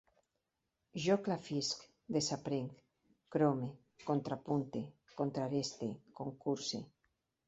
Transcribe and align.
Jo 1.01 1.15
clafisc, 1.25 1.83
desaprenc, 2.15 2.79
crome, 3.35 3.67
contrapunte, 4.07 4.81
contrareste, 5.21 5.91
concurse 6.21 6.81